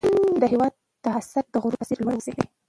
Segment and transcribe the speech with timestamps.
[0.41, 0.73] د هېواد
[1.03, 2.33] د هسک غرونو په څېر لوړ اوسئ.